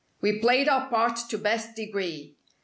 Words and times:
We 0.19 0.39
played 0.39 0.67
our 0.67 0.89
part 0.89 1.17
to 1.29 1.37
best 1.37 1.75
degree. 1.75 2.35